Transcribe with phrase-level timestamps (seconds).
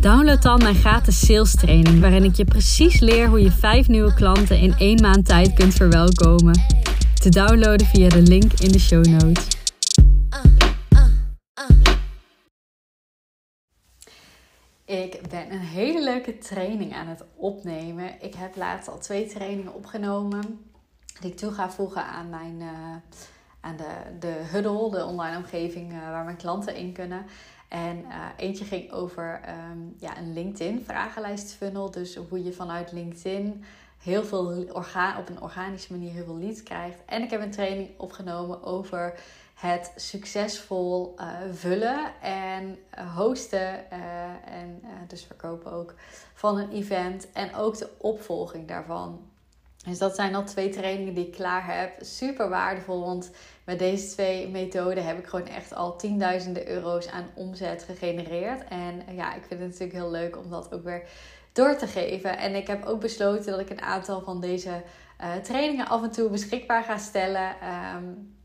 [0.00, 4.14] download dan mijn gratis sales training, waarin ik je precies leer hoe je vijf nieuwe
[4.14, 6.60] klanten in één maand tijd kunt verwelkomen.
[7.14, 9.46] Te downloaden via de link in de show notes.
[14.84, 18.22] Ik ben een hele leuke training aan het opnemen.
[18.22, 20.60] Ik heb laatst al twee trainingen opgenomen
[21.20, 22.60] die ik toe ga voegen aan mijn.
[22.60, 22.68] Uh,
[23.60, 27.26] aan de, de Huddle, de online omgeving uh, waar mijn klanten in kunnen.
[27.70, 31.90] En uh, eentje ging over um, ja, een LinkedIn vragenlijst funnel.
[31.90, 33.64] Dus hoe je vanuit LinkedIn
[33.98, 36.98] heel veel orga op een organische manier heel veel leads krijgt.
[37.06, 39.20] En ik heb een training opgenomen over
[39.54, 42.78] het succesvol uh, vullen en
[43.16, 43.90] hosten
[44.44, 45.94] en dus verkopen ook
[46.34, 49.30] van een event en ook de opvolging daarvan.
[49.84, 51.92] Dus dat zijn al twee trainingen die ik klaar heb.
[52.00, 53.30] Super waardevol, want
[53.64, 58.64] met deze twee methoden heb ik gewoon echt al tienduizenden euro's aan omzet gegenereerd.
[58.68, 61.08] En ja, ik vind het natuurlijk heel leuk om dat ook weer
[61.52, 62.38] door te geven.
[62.38, 64.82] En ik heb ook besloten dat ik een aantal van deze
[65.20, 67.54] uh, trainingen af en toe beschikbaar ga stellen.
[67.96, 68.38] Um,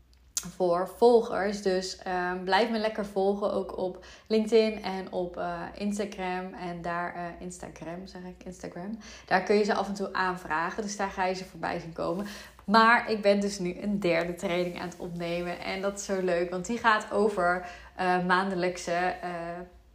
[0.56, 1.62] voor volgers.
[1.62, 6.54] Dus um, blijf me lekker volgen ook op LinkedIn en op uh, Instagram.
[6.54, 8.98] En daar, uh, Instagram zeg ik, Instagram.
[9.26, 10.82] Daar kun je ze af en toe aanvragen.
[10.82, 12.26] Dus daar ga je ze voorbij zien komen.
[12.64, 15.60] Maar ik ben dus nu een derde training aan het opnemen.
[15.60, 17.66] En dat is zo leuk, want die gaat over
[18.00, 19.14] uh, maandelijkse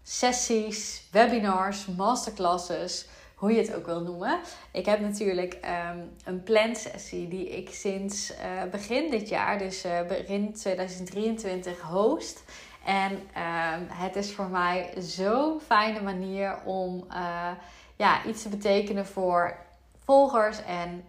[0.03, 3.07] sessies, webinars, masterclasses
[3.41, 4.39] hoe je het ook wil noemen.
[4.71, 5.57] Ik heb natuurlijk
[5.93, 8.37] um, een plansessie die ik sinds uh,
[8.71, 12.43] begin dit jaar, dus uh, begin 2023, host.
[12.85, 17.49] En um, het is voor mij zo'n fijne manier om uh,
[17.95, 19.57] ja, iets te betekenen voor
[20.03, 21.03] volgers en,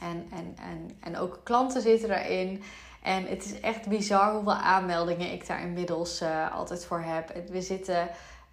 [0.00, 2.62] en, en, en, en ook klanten zitten daarin.
[3.02, 6.22] En het is echt bizar hoeveel aanmeldingen ik daar inmiddels
[6.52, 7.34] altijd voor heb.
[7.48, 8.08] We zitten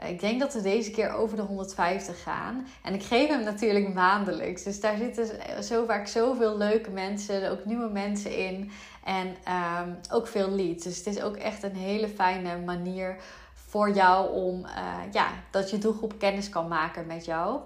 [0.07, 2.67] ik denk dat we deze keer over de 150 gaan.
[2.83, 4.63] En ik geef hem natuurlijk maandelijks.
[4.63, 8.71] Dus daar zitten zo vaak zoveel leuke mensen, ook nieuwe mensen in.
[9.03, 10.83] En um, ook veel leads.
[10.83, 13.15] Dus het is ook echt een hele fijne manier
[13.53, 17.59] voor jou om uh, ja, dat je doelgroep kennis kan maken met jou.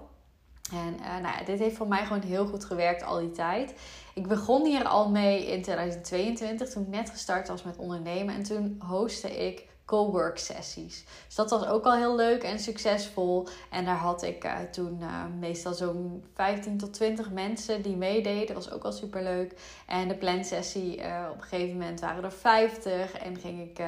[0.72, 3.74] En uh, nou ja, dit heeft voor mij gewoon heel goed gewerkt al die tijd.
[4.14, 8.34] Ik begon hier al mee in 2022, toen ik net gestart was met ondernemen.
[8.34, 11.04] En toen hostte ik cowork sessies.
[11.26, 13.48] Dus dat was ook al heel leuk en succesvol.
[13.70, 18.54] En daar had ik uh, toen uh, meestal zo'n 15 tot 20 mensen die meededen.
[18.54, 19.54] Dat was ook al super leuk.
[19.86, 23.84] En de plansessie, uh, op een gegeven moment waren er 50 en ging ik.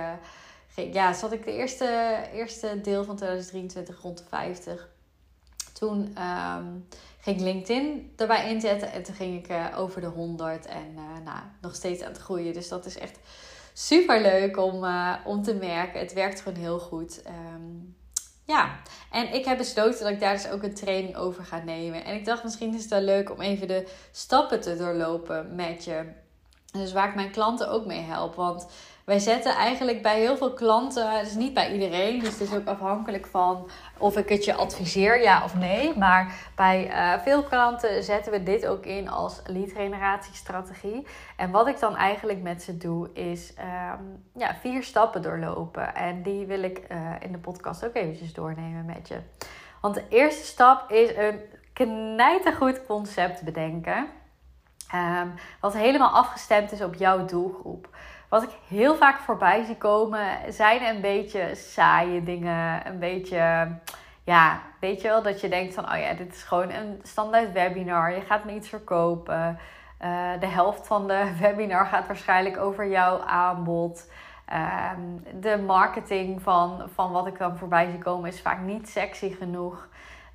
[0.69, 4.89] Ging, ja, zat ik de eerste, eerste deel van 2023 rond de 50.
[5.73, 6.87] Toen um,
[7.21, 10.95] ging ik LinkedIn erbij inzetten en toen ging ik over de 100 en
[11.25, 12.53] nou, nog steeds aan het groeien.
[12.53, 13.19] Dus dat is echt
[13.79, 16.01] super leuk om, uh, om te merken.
[16.01, 17.23] Het werkt gewoon heel goed.
[17.27, 17.97] Um,
[18.45, 18.81] ja,
[19.11, 22.05] en ik heb besloten dat ik daar dus ook een training over ga nemen.
[22.05, 25.85] En ik dacht, misschien is het wel leuk om even de stappen te doorlopen met
[25.85, 26.05] je.
[26.73, 28.35] Dus waar ik mijn klanten ook mee help.
[28.35, 28.67] Want
[29.09, 32.67] wij zetten eigenlijk bij heel veel klanten, dus niet bij iedereen, dus het is ook
[32.67, 35.97] afhankelijk van of ik het je adviseer, ja of nee.
[35.97, 41.07] Maar bij uh, veel klanten zetten we dit ook in als lead generatiestrategie.
[41.37, 45.95] En wat ik dan eigenlijk met ze doe, is um, ja, vier stappen doorlopen.
[45.95, 49.19] En die wil ik uh, in de podcast ook eventjes doornemen met je.
[49.81, 51.41] Want de eerste stap is een
[51.73, 54.07] knijtergoed concept bedenken.
[54.95, 57.89] Um, wat helemaal afgestemd is op jouw doelgroep.
[58.29, 62.87] Wat ik heel vaak voorbij zie komen, zijn een beetje saaie dingen.
[62.87, 63.69] Een beetje,
[64.25, 67.53] ja, weet je wel, dat je denkt van, oh ja, dit is gewoon een standaard
[67.53, 68.15] webinar.
[68.15, 69.59] Je gaat me iets verkopen.
[70.05, 74.11] Uh, de helft van de webinar gaat waarschijnlijk over jouw aanbod.
[74.93, 79.35] Um, de marketing van, van wat ik dan voorbij zie komen is vaak niet sexy
[79.35, 79.89] genoeg.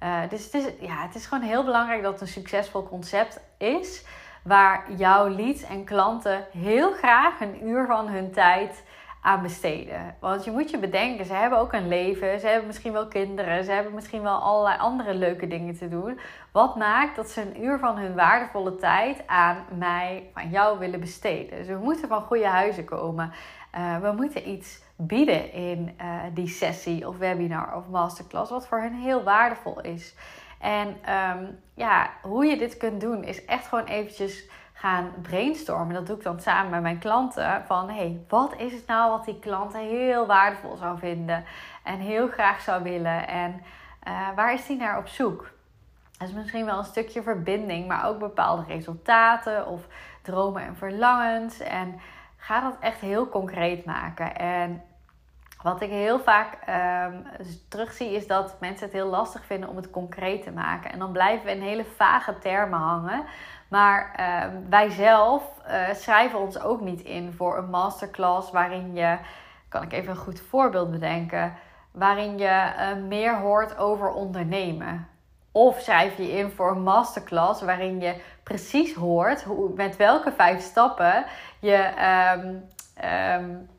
[0.04, 3.40] Uh, dus het is, ja, het is gewoon heel belangrijk dat het een succesvol concept
[3.58, 4.06] is
[4.44, 8.84] waar jouw leads en klanten heel graag een uur van hun tijd
[9.24, 10.16] aan besteden.
[10.20, 13.64] Want je moet je bedenken, ze hebben ook een leven, ze hebben misschien wel kinderen,
[13.64, 16.20] ze hebben misschien wel allerlei andere leuke dingen te doen.
[16.52, 21.00] Wat maakt dat ze een uur van hun waardevolle tijd aan mij, aan jou willen
[21.00, 21.58] besteden?
[21.58, 23.32] Dus we moeten van goede huizen komen.
[23.76, 28.80] Uh, we moeten iets bieden in uh, die sessie of webinar of masterclass, wat voor
[28.80, 30.16] hen heel waardevol is.
[30.64, 35.94] En um, ja, hoe je dit kunt doen is echt gewoon eventjes gaan brainstormen.
[35.94, 37.64] Dat doe ik dan samen met mijn klanten.
[37.66, 41.46] Van hey, wat is het nou wat die klant heel waardevol zou vinden
[41.84, 43.28] en heel graag zou willen?
[43.28, 43.62] En
[44.08, 45.52] uh, waar is die naar op zoek?
[46.18, 49.82] Dat is misschien wel een stukje verbinding, maar ook bepaalde resultaten of
[50.22, 51.60] dromen en verlangens.
[51.60, 52.00] En
[52.38, 54.36] ga dat echt heel concreet maken.
[54.36, 54.84] En
[55.64, 56.58] wat ik heel vaak
[57.12, 57.26] um,
[57.70, 60.92] terugzie is dat mensen het heel lastig vinden om het concreet te maken.
[60.92, 63.24] En dan blijven we in hele vage termen hangen.
[63.68, 69.18] Maar uh, wij zelf uh, schrijven ons ook niet in voor een masterclass waarin je,
[69.70, 71.54] kan ik even een goed voorbeeld bedenken,
[71.92, 75.08] waarin je uh, meer hoort over ondernemen.
[75.52, 80.62] Of schrijf je in voor een masterclass waarin je precies hoort hoe, met welke vijf
[80.62, 81.26] stappen
[81.60, 81.90] je
[82.36, 82.70] um,
[83.10, 83.70] um,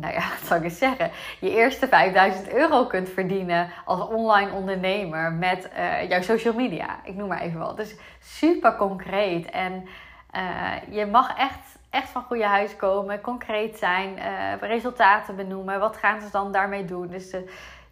[0.00, 1.10] nou ja, wat zou ik eens zeggen,
[1.40, 6.98] je eerste 5000 euro kunt verdienen als online ondernemer met uh, jouw social media.
[7.04, 7.76] Ik noem maar even wat.
[7.76, 9.50] Dus super concreet.
[9.50, 9.88] En
[10.36, 15.80] uh, je mag echt, echt van goede huis komen, concreet zijn, uh, resultaten benoemen.
[15.80, 17.06] Wat gaan ze dan daarmee doen?
[17.06, 17.44] Dus de,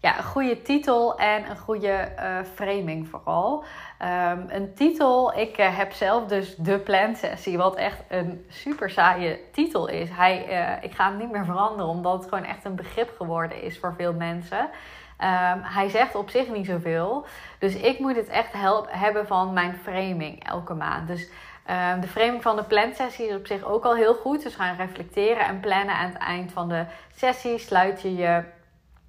[0.05, 3.65] ja, een goede titel en een goede uh, framing vooral.
[4.03, 8.91] Um, een titel, ik uh, heb zelf dus de plan sessie, wat echt een super
[8.91, 10.09] saaie titel is.
[10.13, 13.63] Hij, uh, ik ga hem niet meer veranderen, omdat het gewoon echt een begrip geworden
[13.63, 14.61] is voor veel mensen.
[14.61, 17.27] Um, hij zegt op zich niet zoveel.
[17.59, 21.09] Dus ik moet het echt help, hebben van mijn framing elke maand.
[21.09, 21.29] Dus
[21.71, 24.43] um, de framing van de plansessie is op zich ook al heel goed.
[24.43, 26.85] Dus gaan reflecteren en plannen aan het eind van de
[27.15, 27.59] sessie.
[27.59, 28.43] Sluit je je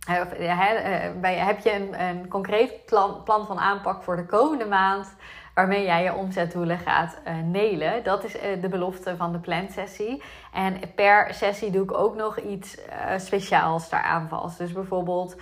[0.05, 5.15] heb je een, concreet plan, van aanpak voor de komende maand
[5.55, 8.03] waarmee jij je omzetdoelen gaat uh, nelen.
[8.03, 10.21] Dat is uh, de belofte van de plansessie.
[10.53, 12.83] En per sessie doe ik ook nog iets uh,
[13.17, 14.57] speciaals daaraan vast.
[14.57, 15.35] Dus bijvoorbeeld,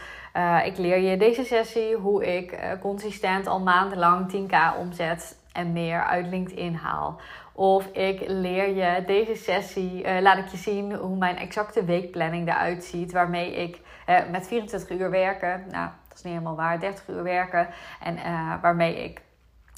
[0.66, 6.28] ik leer je deze sessie hoe ik consistent al maandenlang 10k omzet en meer uit
[6.28, 7.20] LinkedIn haal.
[7.54, 12.84] Of ik leer je deze sessie, laat ik je zien hoe mijn exacte weekplanning eruit
[12.84, 17.08] ziet, waarmee ik uh, met 24 uur werken, nou, dat is niet helemaal waar, 30
[17.08, 17.68] uur werken.
[18.00, 19.22] En uh, waarmee ik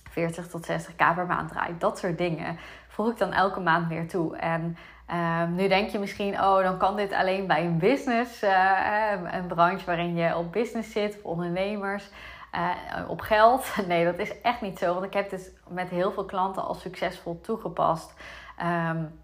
[0.09, 1.75] 40 tot 60k per maand draai.
[1.77, 2.57] Dat soort dingen
[2.87, 4.37] voeg ik dan elke maand weer toe.
[4.37, 4.77] En
[5.09, 9.47] uh, nu denk je misschien, oh, dan kan dit alleen bij een business, uh, een
[9.47, 12.09] branche waarin je op business zit, of ondernemers,
[13.07, 13.73] op geld.
[13.87, 16.73] Nee, dat is echt niet zo, want ik heb dit met heel veel klanten al
[16.73, 18.13] succesvol toegepast.
[18.89, 19.23] Um,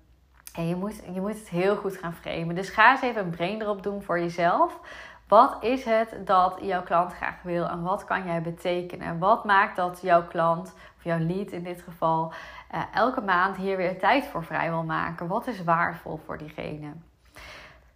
[0.54, 2.56] en je moet, je moet het heel goed gaan framen.
[2.56, 4.80] Dus ga eens even een brain erop doen voor jezelf.
[5.28, 9.20] Wat is het dat jouw klant graag wil en wat kan jij betekenen?
[9.20, 12.34] Wat maakt dat jouw klant, of jouw lead in dit geval,
[12.74, 15.28] uh, elke maand hier weer tijd voor vrij wil maken?
[15.28, 16.94] Wat is waardevol voor diegene?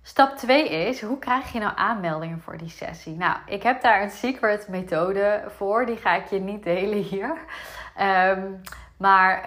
[0.01, 3.15] Stap 2 is, hoe krijg je nou aanmeldingen voor die sessie?
[3.15, 5.85] Nou, ik heb daar een secret methode voor.
[5.85, 7.37] Die ga ik je niet delen hier.
[8.01, 8.61] Um,
[8.97, 9.37] maar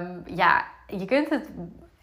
[0.00, 1.50] um, ja, je kunt het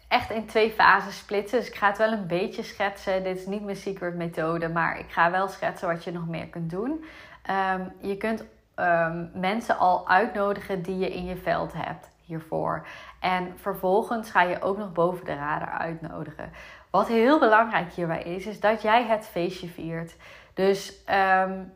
[0.08, 1.58] echt in twee fasen splitsen.
[1.58, 3.22] Dus ik ga het wel een beetje schetsen.
[3.22, 6.46] Dit is niet mijn secret methode, maar ik ga wel schetsen wat je nog meer
[6.46, 7.04] kunt doen.
[7.74, 8.44] Um, je kunt
[8.76, 12.86] um, mensen al uitnodigen die je in je veld hebt hiervoor.
[13.20, 16.52] En vervolgens ga je ook nog boven de radar uitnodigen.
[16.90, 20.16] Wat heel belangrijk hierbij is, is dat jij het feestje viert.
[20.54, 21.72] Dus um,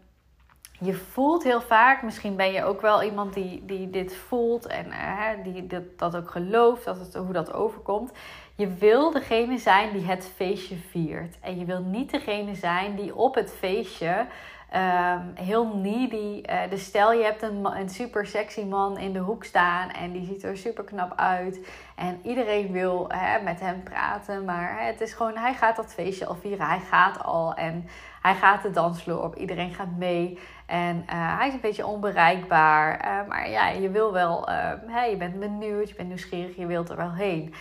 [0.81, 4.87] je voelt heel vaak, misschien ben je ook wel iemand die, die dit voelt en
[4.87, 8.13] uh, die dat, dat ook gelooft, dat het, hoe dat overkomt.
[8.55, 11.37] Je wil degene zijn die het feestje viert.
[11.41, 14.27] En je wil niet degene zijn die op het feestje
[14.75, 16.43] um, heel needy.
[16.51, 20.13] Uh, dus stel je hebt een, een super sexy man in de hoek staan en
[20.13, 21.61] die ziet er super knap uit.
[21.97, 25.95] En iedereen wil hè, met hem praten, maar hè, het is gewoon, hij gaat dat
[25.95, 26.67] feestje al vieren.
[26.67, 27.89] Hij gaat al en
[28.23, 29.37] hij gaat de dansvloer op.
[29.37, 30.39] Iedereen gaat mee.
[30.67, 33.05] En uh, hij is een beetje onbereikbaar.
[33.05, 36.91] Uh, maar ja, je wil wel, uh, je bent benieuwd, je bent nieuwsgierig, je wilt
[36.91, 37.55] er wel heen.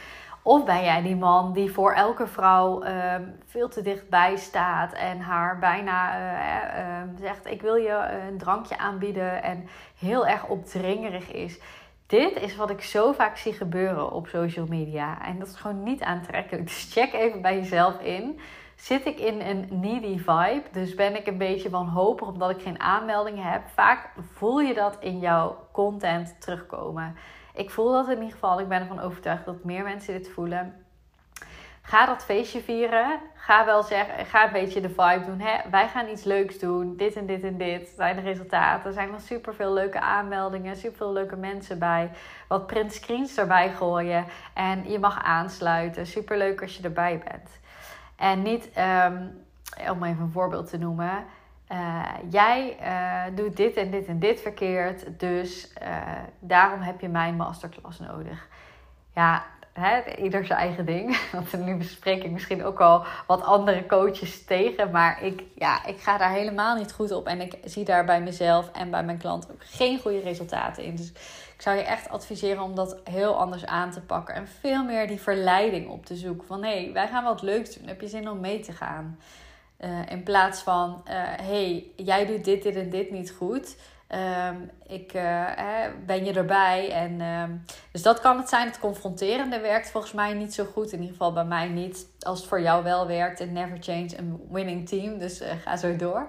[0.47, 5.19] Of ben jij die man die voor elke vrouw uh, veel te dichtbij staat en
[5.19, 9.67] haar bijna uh, zegt: Ik wil je een drankje aanbieden en
[9.99, 11.59] heel erg opdringerig is.
[12.05, 15.25] Dit is wat ik zo vaak zie gebeuren op social media.
[15.25, 16.67] En dat is gewoon niet aantrekkelijk.
[16.67, 18.39] Dus check even bij jezelf in.
[18.75, 20.63] Zit ik in een needy vibe?
[20.71, 23.61] Dus ben ik een beetje wanhopig omdat ik geen aanmeldingen heb?
[23.73, 27.15] Vaak voel je dat in jouw content terugkomen.
[27.57, 28.59] Ik voel dat in ieder geval.
[28.59, 30.85] Ik ben ervan overtuigd dat meer mensen dit voelen.
[31.81, 33.19] Ga dat feestje vieren.
[33.35, 35.39] Ga wel zeggen, ga een beetje de vibe doen.
[35.39, 35.69] Hè?
[35.69, 36.95] Wij gaan iets leuks doen.
[36.97, 38.87] Dit en dit en dit zijn de resultaten.
[38.87, 42.11] Er zijn nog super veel leuke aanmeldingen, super veel leuke mensen bij.
[42.47, 44.25] Wat print screens erbij gooien.
[44.53, 46.05] En je mag aansluiten.
[46.05, 47.59] Super leuk als je erbij bent.
[48.15, 49.23] En niet, ehm,
[49.89, 51.25] om even een voorbeeld te noemen.
[51.71, 55.97] Uh, jij uh, doet dit en dit en dit verkeerd, dus uh,
[56.39, 58.47] daarom heb je mijn masterclass nodig.
[59.13, 61.19] Ja, hè, ieder zijn eigen ding.
[61.31, 64.91] Want nu bespreek ik misschien ook al wat andere coaches tegen.
[64.91, 67.27] Maar ik, ja, ik ga daar helemaal niet goed op.
[67.27, 70.95] En ik zie daar bij mezelf en bij mijn klant ook geen goede resultaten in.
[70.95, 71.11] Dus
[71.55, 74.35] ik zou je echt adviseren om dat heel anders aan te pakken.
[74.35, 76.47] En veel meer die verleiding op te zoeken.
[76.47, 77.87] Van hé, wij gaan wat leuks doen.
[77.87, 79.19] Heb je zin om mee te gaan?
[79.79, 83.77] Uh, in plaats van, hé, hey, jij doet dit, dit en dit niet goed.
[84.47, 86.91] Um, ik, uh, ben je erbij?
[86.91, 88.67] En, um, dus dat kan het zijn.
[88.67, 90.91] Het confronterende werkt volgens mij niet zo goed.
[90.91, 92.07] In ieder geval bij mij niet.
[92.19, 93.39] Als het voor jou wel werkt.
[93.39, 95.17] En never change a winning team.
[95.17, 96.27] Dus ga zo door.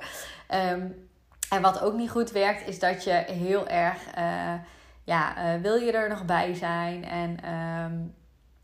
[0.73, 1.09] Um,
[1.51, 3.99] en wat ook niet goed werkt, is dat je heel erg...
[5.05, 7.05] Ja, wil je er nog bij zijn?
[7.05, 7.39] En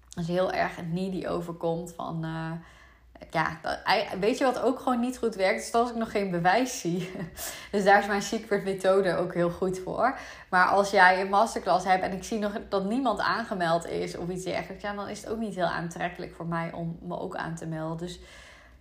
[0.08, 2.26] je heel erg needy overkomt van
[3.34, 3.58] ja,
[4.20, 5.62] weet je wat ook gewoon niet goed werkt?
[5.62, 7.12] Is als ik nog geen bewijs zie.
[7.72, 10.18] Dus daar is mijn secret methode ook heel goed voor.
[10.50, 14.28] Maar als jij een masterclass hebt en ik zie nog dat niemand aangemeld is of
[14.28, 17.54] iets dergelijks, dan is het ook niet heel aantrekkelijk voor mij om me ook aan
[17.54, 18.06] te melden.
[18.06, 18.20] Dus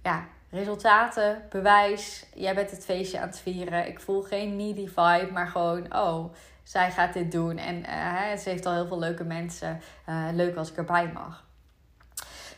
[0.03, 2.25] ja, resultaten, bewijs.
[2.35, 3.87] Jij bent het feestje aan het vieren.
[3.87, 6.33] Ik voel geen needy vibe, maar gewoon, oh,
[6.63, 7.57] zij gaat dit doen.
[7.57, 9.81] En uh, ze heeft al heel veel leuke mensen.
[10.09, 11.43] Uh, leuk als ik erbij mag.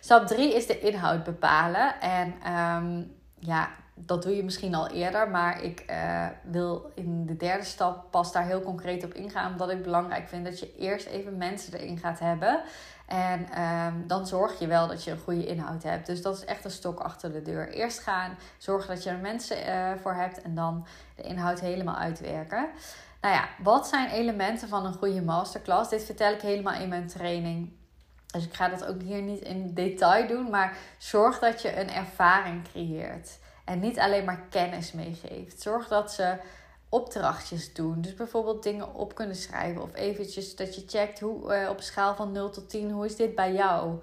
[0.06, 2.02] Stap 3 is de inhoud bepalen.
[2.02, 7.38] En um, ja, dat doe je misschien al eerder, maar ik uh, wil in de
[7.38, 11.08] derde stap pas daar heel concreet op ingaan, omdat ik belangrijk vind dat je eerst
[11.08, 12.62] even mensen erin gaat hebben.
[13.08, 16.06] En um, dan zorg je wel dat je een goede inhoud hebt.
[16.06, 17.70] Dus dat is echt een stok achter de deur.
[17.70, 20.86] Eerst gaan, zorgen dat je er mensen uh, voor hebt en dan
[21.16, 22.68] de inhoud helemaal uitwerken.
[23.22, 25.90] Nou ja, wat zijn elementen van een goede masterclass?
[25.90, 27.84] Dit vertel ik helemaal in mijn training.
[28.32, 31.90] Dus ik ga dat ook hier niet in detail doen, maar zorg dat je een
[31.90, 33.40] ervaring creëert.
[33.66, 35.62] En niet alleen maar kennis meegeeft.
[35.62, 36.38] Zorg dat ze
[36.90, 38.02] opdrachtjes doen.
[38.02, 39.82] Dus bijvoorbeeld dingen op kunnen schrijven.
[39.82, 43.16] Of eventjes dat je checkt hoe, uh, op schaal van 0 tot 10, hoe is
[43.16, 44.00] dit bij jou?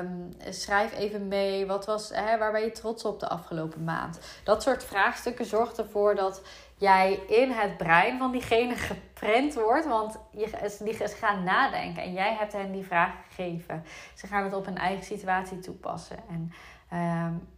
[0.00, 4.18] Um, schrijf even mee, wat was, hè, waar ben je trots op de afgelopen maand?
[4.44, 6.42] Dat soort vraagstukken zorgt ervoor dat
[6.76, 9.86] jij in het brein van diegene geprent wordt.
[9.86, 13.84] Want je, die gaan nadenken en jij hebt hen die vraag gegeven.
[14.14, 16.16] Ze gaan het op hun eigen situatie toepassen.
[16.28, 16.52] En
[16.98, 17.48] um,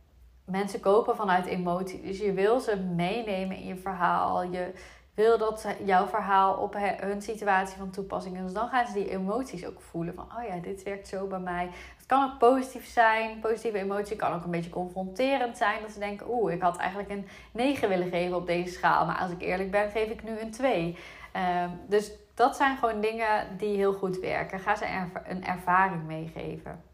[0.44, 2.02] mensen kopen vanuit emotie.
[2.02, 4.42] Dus je wil ze meenemen in je verhaal.
[4.42, 4.72] Je
[5.16, 8.42] wil dat jouw verhaal op hun situatie van toepassing is.
[8.42, 10.14] Dus dan gaan ze die emoties ook voelen.
[10.14, 11.70] Van, oh ja, dit werkt zo bij mij.
[11.96, 13.40] Het kan ook positief zijn.
[13.40, 15.82] Positieve emotie kan ook een beetje confronterend zijn.
[15.82, 19.06] Dat ze denken, oeh, ik had eigenlijk een 9 willen geven op deze schaal.
[19.06, 20.86] Maar als ik eerlijk ben, geef ik nu een 2.
[20.86, 20.94] Um,
[21.32, 24.60] ehm, dus dat zijn gewoon dingen die heel goed werken.
[24.60, 24.86] Ga ze
[25.24, 26.85] een ervaring meegeven.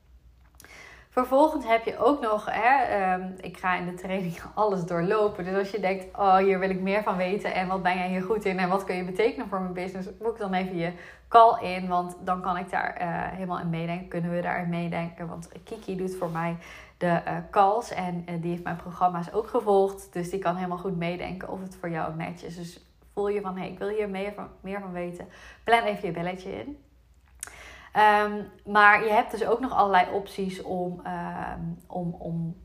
[1.12, 5.44] Vervolgens heb je ook nog, hè, ehm, ik ga in de training alles doorlopen.
[5.44, 8.08] Dus als je denkt, oh hier wil ik meer van weten en wat ben jij
[8.08, 10.92] hier goed in en wat kun je betekenen voor mijn business, boek dan even je
[11.28, 14.08] call in, want dan kan ik daar uh, helemaal in meedenken.
[14.08, 15.28] Kunnen we daarin meedenken?
[15.28, 16.56] Want Kiki doet voor mij
[16.96, 20.12] de uh, calls en uh, die heeft mijn programma's ook gevolgd.
[20.12, 22.56] Dus die kan helemaal goed meedenken of het voor jou een match is.
[22.56, 25.28] Dus voel je van, hé, ik wil hier meer van, meer van weten.
[25.64, 26.78] Plan even je belletje in.
[27.96, 32.56] Um, maar je hebt dus ook nog allerlei opties om, um, om, om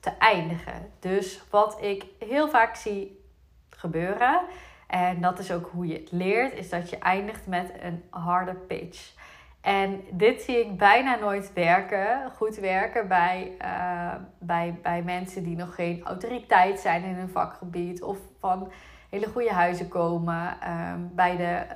[0.00, 0.92] te eindigen.
[0.98, 3.24] Dus wat ik heel vaak zie
[3.70, 4.40] gebeuren,
[4.86, 8.54] en dat is ook hoe je het leert, is dat je eindigt met een harde
[8.54, 9.14] pitch.
[9.60, 15.56] En dit zie ik bijna nooit werken, goed werken bij, uh, bij, bij mensen die
[15.56, 18.72] nog geen autoriteit zijn in hun vakgebied of van
[19.10, 20.56] hele goede huizen komen.
[20.92, 21.66] Um, bij de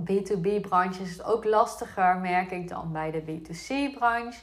[0.00, 4.40] B2B-branche is het ook lastiger, merk ik, dan bij de B2C-branche.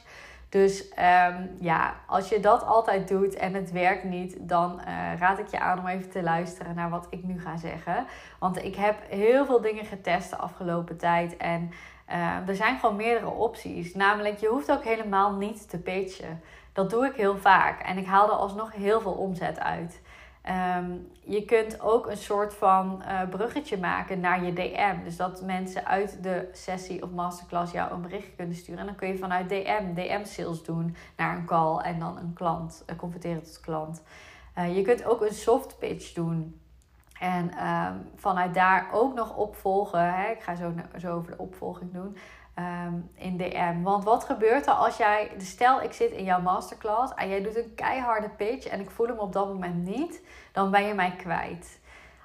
[0.48, 5.38] Dus um, ja, als je dat altijd doet en het werkt niet, dan uh, raad
[5.38, 8.06] ik je aan om even te luisteren naar wat ik nu ga zeggen.
[8.38, 11.70] Want ik heb heel veel dingen getest de afgelopen tijd en
[12.10, 13.94] uh, er zijn gewoon meerdere opties.
[13.94, 16.40] Namelijk, je hoeft ook helemaal niet te pitchen.
[16.72, 20.00] Dat doe ik heel vaak en ik haal er alsnog heel veel omzet uit.
[20.48, 25.04] Um, je kunt ook een soort van uh, bruggetje maken naar je DM.
[25.04, 28.80] Dus dat mensen uit de sessie of masterclass jou een berichtje kunnen sturen.
[28.80, 32.84] En dan kun je vanuit DM, DM-sales doen naar een call en dan een klant,
[32.90, 34.02] uh, converteren tot klant.
[34.58, 36.60] Uh, je kunt ook een soft pitch doen.
[37.18, 40.14] En um, vanuit daar ook nog opvolgen.
[40.14, 40.30] Hè?
[40.30, 42.16] Ik ga zo, zo over de opvolging doen.
[42.58, 43.82] Um, in DM.
[43.82, 47.56] Want wat gebeurt er als jij, stel ik zit in jouw masterclass en jij doet
[47.56, 50.22] een keiharde pitch en ik voel hem op dat moment niet,
[50.52, 51.80] dan ben je mij kwijt.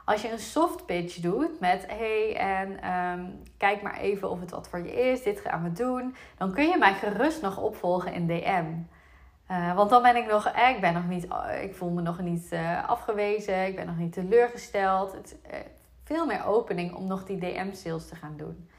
[0.05, 4.51] Als je een soft pitch doet met hey en um, kijk maar even of het
[4.51, 8.13] wat voor je is, dit gaan we doen, dan kun je mij gerust nog opvolgen
[8.13, 8.65] in DM.
[9.75, 11.27] want dan ben ik nog, eh, ik ben nog niet,
[11.61, 12.55] ik voel me nog niet
[12.87, 15.13] afgewezen, ik ben nog niet teleurgesteld.
[15.13, 15.37] Het,
[16.03, 18.69] veel meer opening om nog die DM-sales te gaan doen.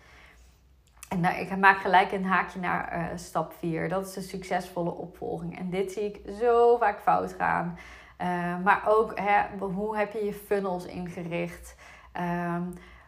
[1.12, 3.88] En nou, ik maak gelijk een haakje naar uh, stap 4.
[3.88, 5.58] Dat is de succesvolle opvolging.
[5.58, 7.78] En dit zie ik zo vaak fout gaan.
[8.20, 8.26] Uh,
[8.64, 11.76] maar ook hè, hoe heb je je funnels ingericht?
[12.16, 12.56] Uh,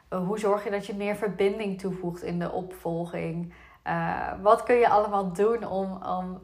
[0.08, 3.52] hoe zorg je dat je meer verbinding toevoegt in de opvolging?
[3.87, 6.40] Uh, wat kun je allemaal doen om, om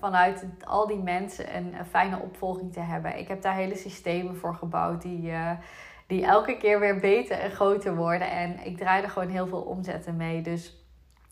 [0.00, 3.18] vanuit al die mensen een, een, fijne opvolging te hebben?
[3.18, 5.32] Ik heb daar hele systemen voor gebouwd die
[6.06, 8.30] die elke keer weer beter en groter worden.
[8.30, 10.42] En ik draai er gewoon heel veel omzetten mee.
[10.42, 10.83] Dus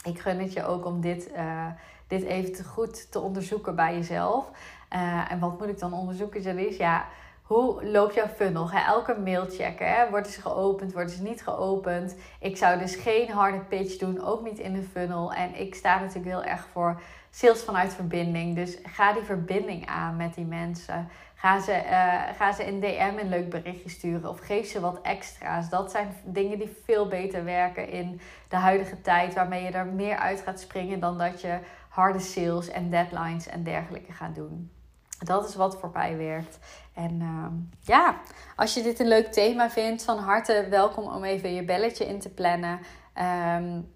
[0.02, 1.66] ik gun het je ook om dit, uh,
[2.06, 4.50] dit even te goed te onderzoeken bij jezelf.
[4.94, 6.78] Uh, en wat moet ik dan onderzoeken, Jalice?
[6.78, 7.06] Ja,
[7.42, 8.66] hoe loopt jouw funnel?
[8.66, 9.94] Ga elke mail checken.
[9.94, 10.10] Hè?
[10.10, 10.92] Worden ze geopend?
[10.92, 12.14] Worden ze niet geopend?
[12.40, 15.32] Ik zou dus geen harde pitch doen, ook niet in de funnel.
[15.32, 18.54] En ik sta natuurlijk heel erg voor sales vanuit verbinding.
[18.54, 21.08] Dus ga die verbinding aan met die mensen.
[21.42, 25.00] Ga ze, uh, ga ze een DM een leuk berichtje sturen of geef ze wat
[25.00, 25.68] extra's.
[25.68, 30.16] Dat zijn dingen die veel beter werken in de huidige tijd, waarmee je er meer
[30.16, 31.58] uit gaat springen dan dat je
[31.88, 34.70] harde sales en deadlines en dergelijke gaat doen.
[35.18, 36.58] Dat is wat voor mij werkt.
[36.94, 37.46] En uh,
[37.80, 38.16] ja,
[38.56, 42.20] als je dit een leuk thema vindt, van harte welkom om even je belletje in
[42.20, 42.78] te plannen.
[43.18, 43.90] Um,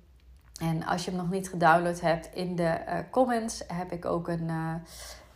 [0.61, 4.29] en als je hem nog niet gedownload hebt, in de uh, comments heb ik ook
[4.29, 4.75] een uh,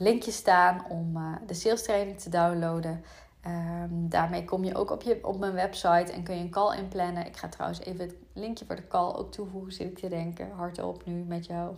[0.00, 3.04] linkje staan om uh, de sales training te downloaden.
[3.46, 6.78] Um, daarmee kom je ook op, je, op mijn website en kun je een call
[6.78, 7.26] inplannen.
[7.26, 10.50] Ik ga trouwens even het linkje voor de call ook toevoegen, zit ik te denken.
[10.50, 11.76] Hardop nu met jou.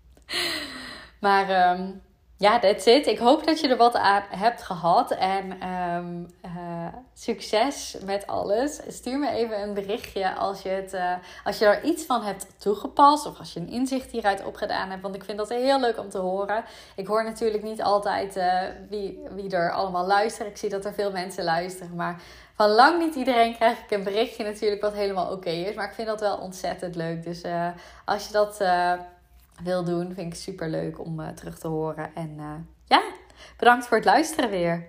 [1.20, 2.02] maar um,
[2.40, 3.06] ja, that's it.
[3.06, 5.10] Ik hoop dat je er wat aan hebt gehad.
[5.10, 8.80] En um, uh, succes met alles.
[8.88, 11.12] Stuur me even een berichtje als je, het, uh,
[11.44, 13.26] als je er iets van hebt toegepast.
[13.26, 15.02] Of als je een inzicht hieruit opgedaan hebt.
[15.02, 16.64] Want ik vind dat heel leuk om te horen.
[16.96, 20.48] Ik hoor natuurlijk niet altijd uh, wie, wie er allemaal luistert.
[20.48, 21.94] Ik zie dat er veel mensen luisteren.
[21.94, 22.22] Maar
[22.54, 25.74] van lang niet iedereen krijg ik een berichtje natuurlijk wat helemaal oké is.
[25.74, 27.22] Maar ik vind dat wel ontzettend leuk.
[27.22, 27.42] Dus
[28.04, 28.60] als je dat
[29.64, 30.14] wil doen.
[30.14, 32.14] Vind ik super leuk om uh, terug te horen.
[32.14, 33.02] En uh, ja,
[33.58, 34.88] bedankt voor het luisteren weer.